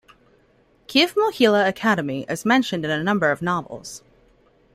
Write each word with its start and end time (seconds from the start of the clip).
Kyiv-Mohyla 0.87 1.67
Academy 1.67 2.25
is 2.27 2.43
mentioned 2.43 2.83
in 2.83 2.89
a 2.89 3.03
number 3.03 3.29
of 3.29 3.39
novels. 3.43 4.01